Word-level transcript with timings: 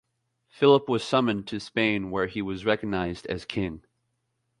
Philip 0.49 0.89
was 0.89 1.03
summoned 1.03 1.45
to 1.49 1.59
Spain, 1.59 2.09
where 2.09 2.25
he 2.25 2.41
was 2.41 2.65
recognized 2.65 3.27
as 3.27 3.45
king. 3.45 3.83